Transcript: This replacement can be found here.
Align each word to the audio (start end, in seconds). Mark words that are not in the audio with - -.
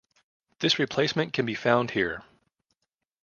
This 0.61 0.79
replacement 0.79 1.31
can 1.31 1.45
be 1.45 1.53
found 1.53 1.91
here. 1.91 2.23